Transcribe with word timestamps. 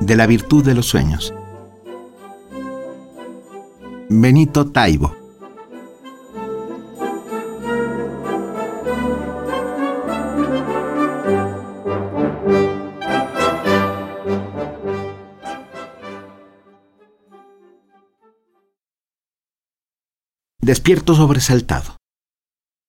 De 0.00 0.16
la 0.16 0.26
virtud 0.26 0.64
de 0.64 0.74
los 0.74 0.86
sueños. 0.86 1.34
Benito 4.08 4.70
Taibo. 4.70 5.23
Despierto 20.64 21.14
sobresaltado. 21.14 21.98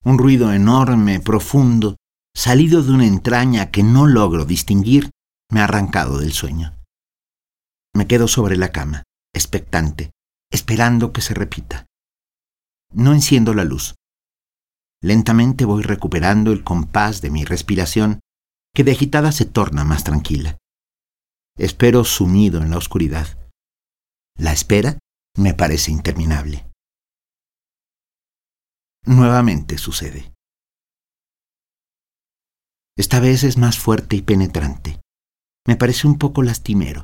Un 0.06 0.18
ruido 0.18 0.54
enorme, 0.54 1.20
profundo, 1.20 1.98
salido 2.34 2.82
de 2.82 2.94
una 2.94 3.06
entraña 3.06 3.70
que 3.70 3.84
no 3.84 4.08
logro 4.08 4.46
distinguir, 4.46 5.12
me 5.52 5.60
ha 5.60 5.66
arrancado 5.66 6.20
del 6.20 6.32
sueño. 6.32 6.74
Me 7.94 8.08
quedo 8.08 8.30
sobre 8.30 8.56
la 8.56 8.72
cama, 8.72 9.04
expectante, 9.34 10.12
esperando 10.50 11.12
que 11.12 11.20
se 11.20 11.34
repita. 11.34 11.86
No 12.94 13.12
enciendo 13.12 13.54
la 13.54 13.66
luz. 13.66 13.96
Lentamente 15.02 15.66
voy 15.66 15.84
recuperando 15.84 16.54
el 16.54 16.64
compás 16.64 17.20
de 17.20 17.30
mi 17.30 17.44
respiración, 17.44 18.22
que 18.74 18.86
de 18.86 18.94
agitada 18.94 19.34
se 19.34 19.44
torna 19.44 19.84
más 19.84 20.06
tranquila. 20.06 20.58
Espero 21.58 22.06
sumido 22.06 22.62
en 22.62 22.70
la 22.70 22.78
oscuridad. 22.78 23.38
La 24.38 24.54
espera 24.54 24.98
me 25.38 25.54
parece 25.54 25.92
interminable. 25.92 26.66
Nuevamente 29.06 29.78
sucede. 29.78 30.34
Esta 32.98 33.20
vez 33.20 33.44
es 33.44 33.58
más 33.58 33.78
fuerte 33.78 34.16
y 34.16 34.22
penetrante. 34.24 35.00
Me 35.68 35.76
parece 35.76 36.08
un 36.08 36.18
poco 36.18 36.42
lastimero. 36.42 37.04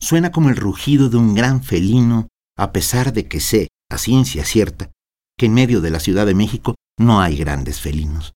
Suena 0.00 0.32
como 0.32 0.48
el 0.48 0.56
rugido 0.56 1.10
de 1.10 1.18
un 1.18 1.34
gran 1.34 1.62
felino, 1.62 2.28
a 2.56 2.72
pesar 2.72 3.12
de 3.12 3.28
que 3.28 3.40
sé, 3.40 3.68
a 3.90 3.98
ciencia 3.98 4.44
cierta, 4.44 4.90
que 5.36 5.46
en 5.46 5.54
medio 5.54 5.80
de 5.82 5.90
la 5.90 6.00
Ciudad 6.00 6.24
de 6.24 6.34
México 6.34 6.76
no 6.98 7.20
hay 7.20 7.36
grandes 7.36 7.80
felinos. 7.80 8.32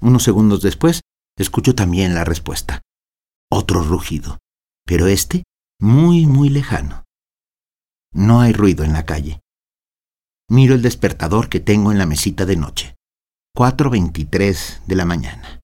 Unos 0.00 0.22
segundos 0.22 0.62
después, 0.62 1.02
escucho 1.36 1.74
también 1.74 2.14
la 2.14 2.24
respuesta. 2.24 2.80
Otro 3.50 3.82
rugido, 3.82 4.38
pero 4.86 5.08
este 5.08 5.44
muy, 5.80 6.26
muy 6.26 6.48
lejano. 6.48 7.04
No 8.12 8.40
hay 8.40 8.52
ruido 8.52 8.84
en 8.84 8.92
la 8.92 9.04
calle. 9.04 9.40
Miro 10.50 10.74
el 10.74 10.80
despertador 10.80 11.50
que 11.50 11.60
tengo 11.60 11.92
en 11.92 11.98
la 11.98 12.06
mesita 12.06 12.46
de 12.46 12.56
noche. 12.56 12.96
4.23 13.54 14.86
de 14.86 14.94
la 14.94 15.04
mañana. 15.04 15.60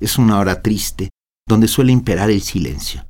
Es 0.00 0.16
una 0.16 0.38
hora 0.38 0.62
triste 0.62 1.10
donde 1.44 1.66
suele 1.66 1.90
imperar 1.90 2.30
el 2.30 2.40
silencio, 2.40 3.08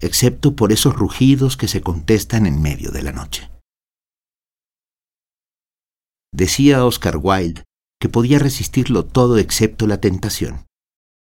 excepto 0.00 0.54
por 0.54 0.70
esos 0.70 0.94
rugidos 0.94 1.56
que 1.56 1.66
se 1.66 1.80
contestan 1.80 2.44
en 2.44 2.60
medio 2.60 2.90
de 2.90 3.02
la 3.02 3.12
noche. 3.12 3.50
Decía 6.30 6.84
Oscar 6.84 7.16
Wilde 7.16 7.64
que 7.98 8.10
podía 8.10 8.38
resistirlo 8.38 9.06
todo 9.06 9.38
excepto 9.38 9.86
la 9.86 9.98
tentación, 9.98 10.66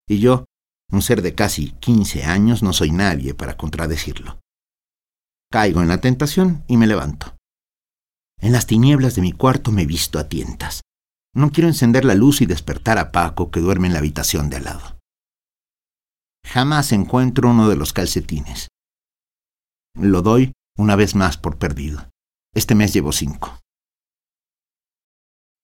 y 0.09 0.21
yo, 0.21 0.45
un 0.93 1.03
ser 1.03 1.23
de 1.23 1.35
casi 1.35 1.73
15 1.73 2.25
años, 2.25 2.63
no 2.63 2.73
soy 2.73 2.93
nadie 2.93 3.35
para 3.35 3.57
contradecirlo. 3.57 4.39
Caigo 5.51 5.83
en 5.83 5.89
la 5.89 6.01
tentación 6.01 6.65
y 6.69 6.77
me 6.77 6.87
levanto. 6.87 7.35
En 8.43 8.51
las 8.51 8.67
tinieblas 8.67 9.15
de 9.15 9.23
mi 9.23 9.33
cuarto 9.33 9.71
me 9.71 9.87
visto 9.87 10.19
a 10.19 10.29
tientas. 10.29 10.83
No 11.33 11.53
quiero 11.53 11.69
encender 11.69 12.05
la 12.05 12.17
luz 12.17 12.41
y 12.41 12.47
despertar 12.47 12.99
a 12.99 13.13
Paco, 13.13 13.53
que 13.53 13.61
duerme 13.61 13.87
en 13.87 13.93
la 13.93 14.01
habitación 14.01 14.51
de 14.51 14.57
al 14.57 14.65
lado. 14.65 14.99
Jamás 16.45 16.91
encuentro 16.91 17.49
uno 17.49 17.69
de 17.69 17.77
los 17.77 17.93
calcetines. 17.93 18.67
Lo 19.95 20.23
doy 20.23 20.53
una 20.77 20.97
vez 20.97 21.15
más 21.15 21.39
por 21.39 21.57
perdido. 21.57 22.11
Este 22.53 22.75
mes 22.75 22.93
llevo 22.93 23.13
cinco. 23.13 23.61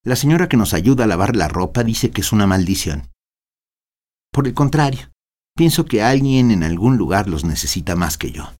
La 0.05 0.15
señora 0.15 0.49
que 0.49 0.56
nos 0.56 0.72
ayuda 0.72 1.05
a 1.05 1.09
lavar 1.09 1.34
la 1.34 1.49
ropa 1.49 1.83
dice 1.83 2.12
que 2.12 2.21
es 2.21 2.33
una 2.33 2.47
maldición. 2.47 3.11
Por 4.33 4.47
el 4.47 4.55
contrario, 4.55 5.11
pienso 5.56 5.84
que 5.84 6.03
alguien 6.03 6.53
en 6.53 6.62
algún 6.62 6.97
lugar 6.97 7.28
los 7.28 7.44
necesita 7.44 7.97
más 7.97 8.17
que 8.17 8.31
yo. 8.31 8.55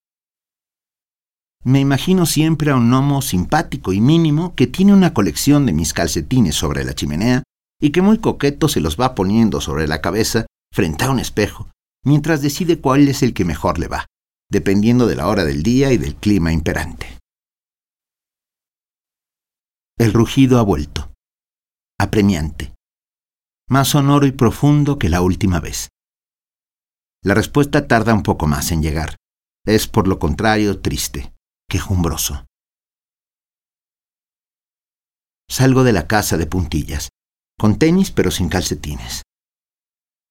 Me 1.65 1.81
imagino 1.81 2.25
siempre 2.25 2.71
a 2.71 2.77
un 2.77 2.89
gnomo 2.89 3.21
simpático 3.21 3.93
y 3.93 4.01
mínimo 4.01 4.55
que 4.55 4.67
tiene 4.67 4.95
una 4.95 5.13
colección 5.13 5.67
de 5.67 5.73
mis 5.73 5.93
calcetines 5.93 6.55
sobre 6.55 6.85
la 6.85 6.95
chimenea 6.95 7.43
y 7.81 7.91
que 7.91 8.01
muy 8.01 8.19
coqueto 8.19 8.69
se 8.69 8.81
los 8.81 8.99
va 8.99 9.15
poniendo 9.15 9.61
sobre 9.61 9.89
la 9.89 10.01
cabeza 10.01 10.47
frente 10.73 11.05
a 11.05 11.11
un 11.11 11.19
espejo, 11.19 11.71
mientras 12.05 12.43
decide 12.43 12.81
cuál 12.81 13.09
es 13.09 13.23
el 13.23 13.35
que 13.35 13.45
mejor 13.45 13.79
le 13.79 13.89
va, 13.89 14.07
dependiendo 14.51 15.07
de 15.07 15.17
la 15.17 15.27
hora 15.29 15.45
del 15.45 15.63
día 15.63 15.93
y 15.93 15.99
del 15.99 16.15
clima 16.15 16.53
imperante. 16.53 17.19
El 19.99 20.13
rugido 20.13 20.61
ha 20.61 20.63
vuelto, 20.63 21.13
apremiante, 21.99 22.75
más 23.69 23.89
sonoro 23.89 24.27
y 24.27 24.33
profundo 24.33 24.99
que 24.99 25.09
la 25.09 25.23
última 25.23 25.59
vez. 25.59 25.89
La 27.25 27.35
respuesta 27.35 27.89
tarda 27.89 28.15
un 28.15 28.23
poco 28.23 28.47
más 28.47 28.71
en 28.71 28.81
llegar. 28.81 29.17
Es 29.67 29.89
por 29.89 30.07
lo 30.07 30.21
contrario 30.21 30.81
triste 30.81 31.33
quejumbroso. 31.69 32.47
Salgo 35.51 35.85
de 35.85 35.93
la 35.93 36.07
casa 36.07 36.37
de 36.37 36.47
puntillas, 36.47 37.11
con 37.59 37.79
tenis 37.79 38.11
pero 38.11 38.31
sin 38.31 38.49
calcetines. 38.49 39.23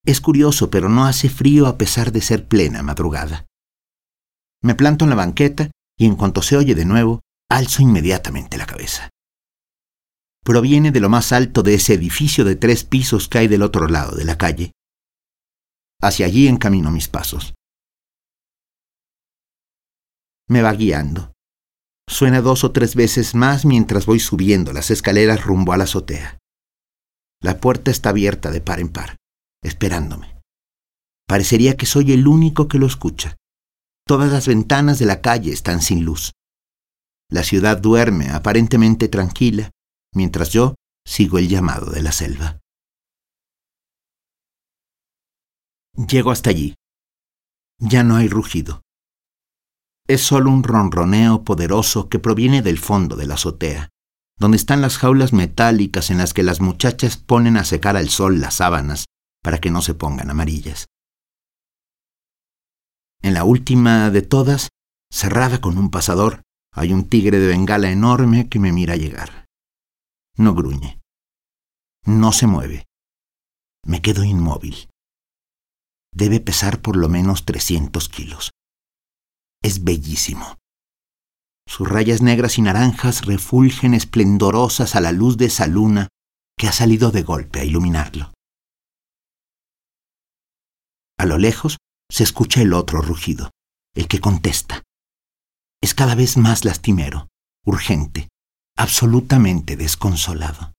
Es 0.05 0.21
curioso, 0.21 0.69
pero 0.69 0.89
no 0.89 1.05
hace 1.05 1.29
frío 1.29 1.67
a 1.67 1.77
pesar 1.77 2.11
de 2.11 2.21
ser 2.21 2.47
plena 2.47 2.81
madrugada. 2.81 3.45
Me 4.63 4.73
planto 4.73 5.05
en 5.05 5.09
la 5.09 5.15
banqueta 5.15 5.69
y 5.97 6.05
en 6.05 6.15
cuanto 6.15 6.41
se 6.41 6.57
oye 6.57 6.75
de 6.75 6.85
nuevo, 6.85 7.21
alzo 7.49 7.81
inmediatamente 7.81 8.57
la 8.57 8.65
cabeza. 8.65 9.09
Proviene 10.43 10.91
de 10.91 11.01
lo 11.01 11.09
más 11.09 11.31
alto 11.33 11.61
de 11.61 11.73
ese 11.75 11.93
edificio 11.93 12.45
de 12.45 12.55
tres 12.55 12.83
pisos 12.83 13.27
que 13.27 13.39
hay 13.39 13.47
del 13.47 13.63
otro 13.63 13.87
lado 13.87 14.15
de 14.15 14.23
la 14.23 14.37
calle. 14.37 14.71
Hacia 16.01 16.25
allí 16.25 16.47
encamino 16.47 16.89
mis 16.89 17.09
pasos 17.09 17.56
me 20.47 20.61
va 20.61 20.73
guiando. 20.73 21.33
Suena 22.09 22.41
dos 22.41 22.63
o 22.63 22.71
tres 22.71 22.95
veces 22.95 23.35
más 23.35 23.65
mientras 23.65 24.05
voy 24.05 24.19
subiendo 24.19 24.71
las 24.71 24.91
escaleras 24.91 25.43
rumbo 25.43 25.73
a 25.73 25.77
la 25.77 25.83
azotea. 25.83 26.39
La 27.41 27.59
puerta 27.59 27.91
está 27.91 28.09
abierta 28.09 28.49
de 28.49 28.61
par 28.61 28.79
en 28.79 28.89
par, 28.89 29.17
esperándome. 29.61 30.39
Parecería 31.27 31.75
que 31.75 31.85
soy 31.85 32.13
el 32.13 32.27
único 32.27 32.69
que 32.69 32.79
lo 32.79 32.85
escucha. 32.85 33.35
Todas 34.07 34.31
las 34.31 34.47
ventanas 34.47 34.99
de 34.99 35.05
la 35.05 35.21
calle 35.21 35.51
están 35.51 35.81
sin 35.81 36.05
luz. 36.05 36.31
La 37.29 37.43
ciudad 37.43 37.77
duerme 37.77 38.29
aparentemente 38.29 39.09
tranquila, 39.09 39.71
mientras 40.15 40.49
yo 40.51 40.75
sigo 41.05 41.37
el 41.37 41.49
llamado 41.49 41.91
de 41.91 42.01
la 42.01 42.13
selva. 42.13 42.59
Llego 46.09 46.31
hasta 46.31 46.51
allí. 46.51 46.75
Ya 47.79 48.03
no 48.03 48.15
hay 48.15 48.29
rugido 48.29 48.81
es 50.07 50.21
solo 50.21 50.49
un 50.49 50.63
ronroneo 50.63 51.43
poderoso 51.43 52.07
que 52.07 52.19
proviene 52.19 52.61
del 52.61 52.79
fondo 52.79 53.15
de 53.15 53.27
la 53.27 53.33
azotea, 53.33 53.89
donde 54.39 54.57
están 54.57 54.81
las 54.81 54.97
jaulas 54.97 55.33
metálicas 55.33 56.09
en 56.09 56.17
las 56.17 56.33
que 56.33 56.43
las 56.43 56.61
muchachas 56.61 57.17
ponen 57.17 57.57
a 57.57 57.65
secar 57.65 57.97
al 57.97 58.09
sol 58.09 58.39
las 58.39 58.55
sábanas 58.55 59.05
para 59.43 59.59
que 59.59 59.69
no 59.69 59.81
se 59.81 59.93
pongan 59.93 60.29
amarillas. 60.29 60.87
En 63.21 63.33
la 63.33 63.43
última 63.43 64.09
de 64.09 64.21
todas, 64.21 64.69
cerrada 65.11 65.59
con 65.59 65.77
un 65.77 65.91
pasador, 65.91 66.43
hay 66.71 66.93
un 66.93 67.09
tigre 67.09 67.39
de 67.39 67.47
bengala 67.47 67.91
enorme 67.91 68.47
que 68.47 68.59
me 68.59 68.71
mira 68.71 68.95
llegar. 68.95 69.45
No 70.37 70.53
gruñe. 70.53 71.01
No 72.05 72.31
se 72.31 72.47
mueve. 72.47 72.85
Me 73.83 74.01
quedo 74.01 74.23
inmóvil. 74.23 74.87
Debe 76.13 76.39
pesar 76.39 76.81
por 76.81 76.95
lo 76.95 77.09
menos 77.09 77.45
300 77.45 78.07
kilos 78.09 78.51
es 79.61 79.83
bellísimo. 79.83 80.57
Sus 81.67 81.87
rayas 81.87 82.21
negras 82.21 82.57
y 82.57 82.61
naranjas 82.61 83.25
refulgen 83.25 83.93
esplendorosas 83.93 84.95
a 84.95 85.01
la 85.01 85.11
luz 85.11 85.37
de 85.37 85.45
esa 85.45 85.67
luna 85.67 86.07
que 86.57 86.67
ha 86.67 86.71
salido 86.71 87.11
de 87.11 87.23
golpe 87.23 87.59
a 87.59 87.63
iluminarlo. 87.65 88.31
A 91.19 91.25
lo 91.25 91.37
lejos 91.37 91.77
se 92.09 92.23
escucha 92.23 92.61
el 92.61 92.73
otro 92.73 93.01
rugido, 93.01 93.51
el 93.95 94.07
que 94.07 94.19
contesta. 94.19 94.83
Es 95.81 95.93
cada 95.93 96.15
vez 96.15 96.37
más 96.37 96.63
lastimero, 96.63 97.27
urgente, 97.65 98.29
absolutamente 98.77 99.75
desconsolado. 99.75 100.73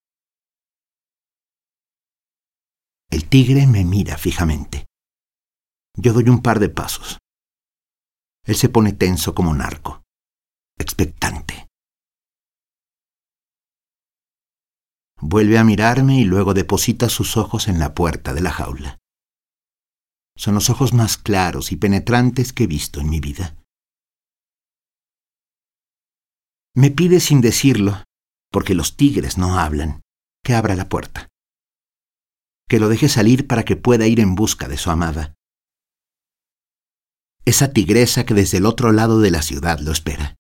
El 3.11 3.29
tigre 3.29 3.67
me 3.67 3.85
mira 3.85 4.17
fijamente. 4.17 4.87
Yo 5.97 6.13
doy 6.13 6.29
un 6.29 6.43
par 6.43 6.61
de 6.61 6.69
pasos. 6.69 7.19
Él 8.49 8.57
se 8.57 8.71
pone 8.71 8.95
tenso 8.95 9.35
como 9.35 9.51
un 9.51 9.61
arco, 9.61 10.03
expectante. 10.79 11.69
Vuelve 15.21 15.59
a 15.59 15.65
mirarme 15.65 16.19
y 16.19 16.25
luego 16.25 16.55
deposita 16.55 17.11
sus 17.11 17.37
ojos 17.37 17.69
en 17.69 17.79
la 17.79 17.93
puerta 17.93 18.33
de 18.33 18.41
la 18.41 18.51
jaula. 18.51 18.97
Son 20.35 20.55
los 20.55 20.71
ojos 20.71 20.95
más 20.95 21.19
claros 21.19 21.73
y 21.73 21.77
penetrantes 21.77 22.55
que 22.55 22.65
he 22.65 22.67
visto 22.67 23.01
en 23.01 23.11
mi 23.11 23.21
vida. 23.21 23.55
Me 26.75 26.91
pide 26.91 27.21
sin 27.21 27.43
decirlo, 27.43 28.03
porque 28.51 28.75
los 28.75 28.97
tigres 28.97 29.37
no 29.37 29.59
hablan, 29.59 30.01
que 30.43 30.55
abra 30.55 30.75
la 30.75 30.89
puerta. 30.89 31.29
Que 32.67 32.81
lo 32.81 32.89
deje 32.89 33.11
salir 33.11 33.47
para 33.47 33.67
que 33.67 33.77
pueda 33.77 34.07
ir 34.07 34.21
en 34.21 34.35
busca 34.35 34.69
de 34.69 34.79
su 34.79 34.91
amada. 34.91 35.35
Esa 37.49 37.73
tigresa 37.73 38.27
que 38.27 38.35
desde 38.35 38.59
el 38.59 38.67
otro 38.67 38.93
lado 38.93 39.21
de 39.21 39.31
la 39.31 39.41
ciudad 39.41 39.79
lo 39.79 39.91
espera. 39.91 40.37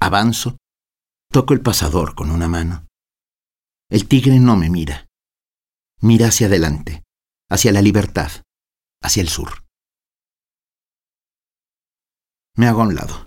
Avanzo, 0.00 0.56
toco 1.32 1.52
el 1.52 1.62
pasador 1.62 2.14
con 2.14 2.30
una 2.30 2.46
mano. 2.46 2.86
El 3.90 4.06
tigre 4.06 4.38
no 4.38 4.56
me 4.56 4.70
mira. 4.70 5.08
Mira 6.00 6.28
hacia 6.28 6.46
adelante, 6.46 7.02
hacia 7.50 7.72
la 7.72 7.82
libertad, 7.82 8.30
hacia 9.02 9.20
el 9.20 9.28
sur. 9.28 9.64
Me 12.54 12.68
hago 12.68 12.82
a 12.82 12.86
un 12.86 12.94
lado. 12.94 13.26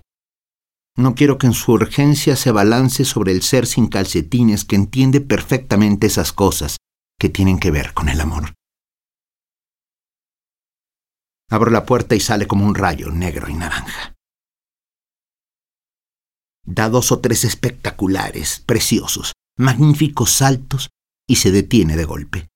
No 0.96 1.14
quiero 1.14 1.36
que 1.36 1.48
en 1.48 1.52
su 1.52 1.72
urgencia 1.72 2.34
se 2.34 2.50
balance 2.50 3.04
sobre 3.04 3.32
el 3.32 3.42
ser 3.42 3.66
sin 3.66 3.88
calcetines 3.88 4.64
que 4.64 4.76
entiende 4.76 5.20
perfectamente 5.20 6.06
esas 6.06 6.32
cosas 6.32 6.78
que 7.20 7.28
tienen 7.28 7.58
que 7.58 7.70
ver 7.70 7.92
con 7.92 8.08
el 8.08 8.22
amor. 8.22 8.54
Abro 11.52 11.70
la 11.70 11.84
puerta 11.84 12.14
y 12.14 12.20
sale 12.20 12.46
como 12.46 12.64
un 12.64 12.74
rayo 12.74 13.10
negro 13.10 13.50
y 13.50 13.52
naranja. 13.52 14.14
Da 16.64 16.88
dos 16.88 17.12
o 17.12 17.20
tres 17.20 17.44
espectaculares, 17.44 18.60
preciosos, 18.60 19.34
magníficos 19.58 20.30
saltos 20.30 20.88
y 21.28 21.36
se 21.36 21.50
detiene 21.50 21.98
de 21.98 22.06
golpe. 22.06 22.48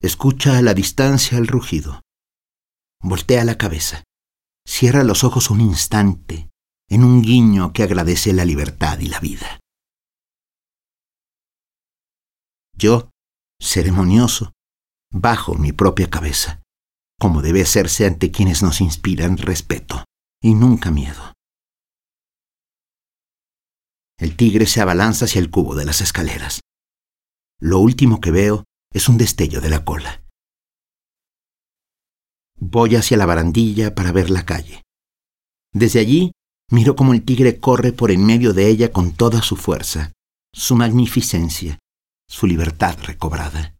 Escucha 0.00 0.56
a 0.56 0.62
la 0.62 0.72
distancia 0.72 1.36
el 1.36 1.46
rugido. 1.46 2.00
Voltea 3.02 3.44
la 3.44 3.58
cabeza. 3.58 4.02
Cierra 4.66 5.04
los 5.04 5.22
ojos 5.22 5.50
un 5.50 5.60
instante 5.60 6.48
en 6.88 7.04
un 7.04 7.20
guiño 7.20 7.74
que 7.74 7.82
agradece 7.82 8.32
la 8.32 8.46
libertad 8.46 8.98
y 9.00 9.08
la 9.08 9.20
vida. 9.20 9.60
Yo, 12.74 13.10
ceremonioso, 13.60 14.52
bajo 15.12 15.54
mi 15.54 15.72
propia 15.72 16.08
cabeza, 16.08 16.62
como 17.20 17.42
debe 17.42 17.60
hacerse 17.60 18.06
ante 18.06 18.30
quienes 18.30 18.62
nos 18.62 18.80
inspiran 18.80 19.36
respeto 19.36 20.04
y 20.42 20.54
nunca 20.54 20.90
miedo. 20.90 21.34
El 24.18 24.36
tigre 24.36 24.64
se 24.66 24.80
abalanza 24.80 25.26
hacia 25.26 25.38
el 25.38 25.50
cubo 25.50 25.74
de 25.74 25.84
las 25.84 26.00
escaleras. 26.00 26.60
Lo 27.60 27.78
último 27.78 28.20
que 28.20 28.30
veo 28.30 28.64
es 28.90 29.10
un 29.10 29.18
destello 29.18 29.60
de 29.60 29.68
la 29.68 29.84
cola. 29.84 30.22
Voy 32.58 32.96
hacia 32.96 33.18
la 33.18 33.26
barandilla 33.26 33.94
para 33.94 34.12
ver 34.12 34.30
la 34.30 34.46
calle. 34.46 34.82
Desde 35.74 36.00
allí 36.00 36.32
miro 36.70 36.96
cómo 36.96 37.12
el 37.12 37.22
tigre 37.22 37.60
corre 37.60 37.92
por 37.92 38.10
en 38.10 38.24
medio 38.24 38.54
de 38.54 38.68
ella 38.68 38.92
con 38.92 39.12
toda 39.12 39.42
su 39.42 39.56
fuerza, 39.56 40.12
su 40.54 40.74
magnificencia, 40.74 41.78
su 42.26 42.46
libertad 42.46 42.98
recobrada. 43.02 43.76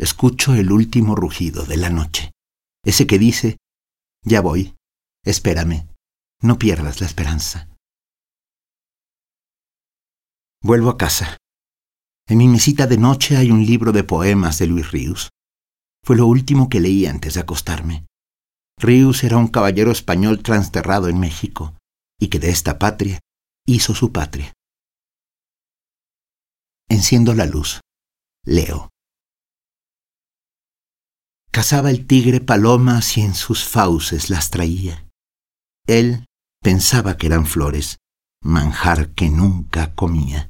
Escucho 0.00 0.54
el 0.54 0.72
último 0.72 1.14
rugido 1.14 1.66
de 1.66 1.76
la 1.76 1.90
noche, 1.90 2.32
ese 2.82 3.06
que 3.06 3.18
dice, 3.18 3.58
ya 4.24 4.40
voy, 4.40 4.74
espérame, 5.26 5.88
no 6.40 6.58
pierdas 6.58 7.02
la 7.02 7.06
esperanza. 7.06 7.68
Vuelvo 10.62 10.88
a 10.88 10.96
casa. 10.96 11.36
En 12.26 12.38
mi 12.38 12.48
mesita 12.48 12.86
de 12.86 12.96
noche 12.96 13.36
hay 13.36 13.50
un 13.50 13.66
libro 13.66 13.92
de 13.92 14.02
poemas 14.02 14.58
de 14.58 14.68
Luis 14.68 14.90
Ríos. 14.90 15.28
Fue 16.02 16.16
lo 16.16 16.26
último 16.26 16.70
que 16.70 16.80
leí 16.80 17.04
antes 17.04 17.34
de 17.34 17.40
acostarme. 17.40 18.06
Ríos 18.78 19.22
era 19.22 19.36
un 19.36 19.48
caballero 19.48 19.90
español 19.90 20.42
transterrado 20.42 21.08
en 21.08 21.20
México 21.20 21.76
y 22.18 22.28
que 22.28 22.38
de 22.38 22.48
esta 22.48 22.78
patria 22.78 23.20
hizo 23.66 23.94
su 23.94 24.12
patria. 24.12 24.54
Enciendo 26.88 27.34
la 27.34 27.44
luz. 27.44 27.82
Leo. 28.46 28.88
Cazaba 31.52 31.90
el 31.90 32.06
tigre 32.06 32.40
palomas 32.40 33.16
y 33.16 33.22
en 33.22 33.34
sus 33.34 33.64
fauces 33.64 34.30
las 34.30 34.50
traía. 34.50 35.08
Él 35.86 36.26
pensaba 36.62 37.16
que 37.16 37.26
eran 37.26 37.46
flores, 37.46 37.98
manjar 38.42 39.14
que 39.14 39.28
nunca 39.28 39.94
comía. 39.94 40.48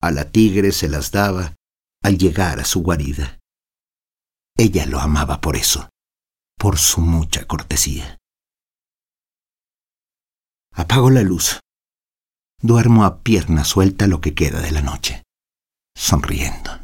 A 0.00 0.10
la 0.10 0.30
tigre 0.30 0.72
se 0.72 0.88
las 0.88 1.10
daba 1.10 1.54
al 2.02 2.16
llegar 2.16 2.60
a 2.60 2.64
su 2.64 2.82
guarida. 2.82 3.38
Ella 4.56 4.86
lo 4.86 5.00
amaba 5.00 5.40
por 5.40 5.56
eso, 5.56 5.90
por 6.58 6.78
su 6.78 7.00
mucha 7.00 7.46
cortesía. 7.46 8.18
Apago 10.72 11.10
la 11.10 11.22
luz. 11.22 11.60
Duermo 12.60 13.04
a 13.04 13.22
pierna 13.22 13.64
suelta 13.64 14.06
lo 14.06 14.20
que 14.22 14.34
queda 14.34 14.60
de 14.60 14.70
la 14.70 14.80
noche, 14.80 15.22
sonriendo. 15.94 16.83